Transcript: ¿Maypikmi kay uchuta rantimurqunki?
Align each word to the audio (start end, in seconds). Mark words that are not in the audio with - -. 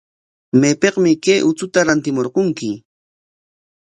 ¿Maypikmi 0.59 1.11
kay 1.23 1.39
uchuta 1.49 1.79
rantimurqunki? 1.87 2.69